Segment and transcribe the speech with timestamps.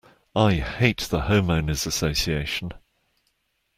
[0.35, 2.71] I hate the Homeowners' Association.